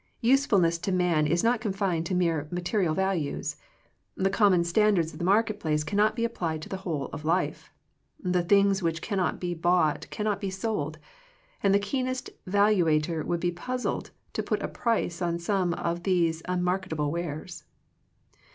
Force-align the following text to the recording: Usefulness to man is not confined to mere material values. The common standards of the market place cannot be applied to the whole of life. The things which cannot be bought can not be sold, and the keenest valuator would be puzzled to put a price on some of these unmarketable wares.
Usefulness 0.21 0.79
to 0.79 0.91
man 0.91 1.27
is 1.27 1.43
not 1.43 1.61
confined 1.61 2.07
to 2.07 2.15
mere 2.15 2.47
material 2.49 2.95
values. 2.95 3.55
The 4.15 4.31
common 4.31 4.63
standards 4.63 5.13
of 5.13 5.19
the 5.19 5.23
market 5.25 5.59
place 5.59 5.83
cannot 5.83 6.15
be 6.15 6.25
applied 6.25 6.63
to 6.63 6.69
the 6.69 6.77
whole 6.77 7.05
of 7.13 7.23
life. 7.23 7.71
The 8.19 8.41
things 8.41 8.81
which 8.81 9.03
cannot 9.03 9.39
be 9.39 9.53
bought 9.53 10.09
can 10.09 10.23
not 10.23 10.41
be 10.41 10.49
sold, 10.49 10.97
and 11.61 11.71
the 11.71 11.77
keenest 11.77 12.31
valuator 12.49 13.23
would 13.23 13.39
be 13.41 13.51
puzzled 13.51 14.09
to 14.33 14.41
put 14.41 14.63
a 14.63 14.67
price 14.67 15.21
on 15.21 15.37
some 15.37 15.75
of 15.75 16.01
these 16.01 16.41
unmarketable 16.45 17.11
wares. 17.11 17.65